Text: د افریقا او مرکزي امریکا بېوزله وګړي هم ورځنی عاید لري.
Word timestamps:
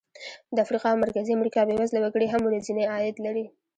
د 0.55 0.57
افریقا 0.65 0.89
او 0.91 1.01
مرکزي 1.05 1.31
امریکا 1.35 1.61
بېوزله 1.67 1.99
وګړي 2.01 2.27
هم 2.29 2.41
ورځنی 2.45 2.89
عاید 2.93 3.15
لري. 3.25 3.45